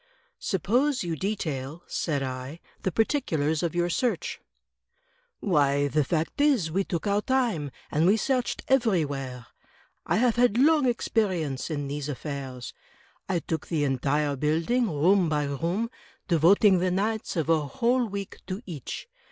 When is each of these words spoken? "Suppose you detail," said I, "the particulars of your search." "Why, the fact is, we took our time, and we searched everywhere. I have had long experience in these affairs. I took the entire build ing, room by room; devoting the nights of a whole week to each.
"Suppose 0.39 1.03
you 1.03 1.15
detail," 1.15 1.83
said 1.85 2.23
I, 2.23 2.59
"the 2.81 2.91
particulars 2.91 3.61
of 3.61 3.75
your 3.75 3.87
search." 3.87 4.41
"Why, 5.41 5.89
the 5.89 6.03
fact 6.03 6.41
is, 6.41 6.71
we 6.71 6.83
took 6.83 7.05
our 7.05 7.21
time, 7.21 7.69
and 7.91 8.07
we 8.07 8.17
searched 8.17 8.63
everywhere. 8.67 9.45
I 10.07 10.15
have 10.15 10.37
had 10.37 10.57
long 10.57 10.87
experience 10.87 11.69
in 11.69 11.87
these 11.87 12.09
affairs. 12.09 12.73
I 13.29 13.37
took 13.41 13.67
the 13.67 13.83
entire 13.83 14.35
build 14.35 14.71
ing, 14.71 14.89
room 14.89 15.29
by 15.29 15.43
room; 15.43 15.91
devoting 16.27 16.79
the 16.79 16.89
nights 16.89 17.35
of 17.35 17.47
a 17.47 17.59
whole 17.59 18.07
week 18.07 18.37
to 18.47 18.63
each. 18.65 19.07